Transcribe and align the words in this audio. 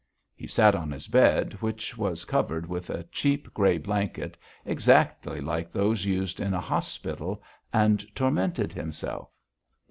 He 0.35 0.47
sat 0.47 0.73
on 0.73 0.89
his 0.89 1.07
bed 1.07 1.53
which 1.61 1.95
was 1.95 2.25
covered 2.25 2.65
with 2.65 2.89
a 2.89 3.03
cheap, 3.11 3.53
grey 3.53 3.77
blanket, 3.77 4.35
exactly 4.65 5.39
like 5.41 5.71
those 5.71 6.05
used 6.05 6.39
in 6.39 6.55
a 6.55 6.59
hospital, 6.59 7.43
and 7.71 8.03
tormented 8.15 8.73
himself. 8.73 9.29